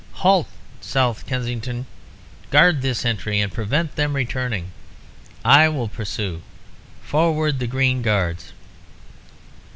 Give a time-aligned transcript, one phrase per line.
[0.13, 0.47] 'Halt,
[0.81, 1.85] South Kensington!
[2.49, 4.71] Guard this entry, and prevent them returning.
[5.45, 6.41] I will pursue.
[7.03, 8.51] Forward, the Green Guards!'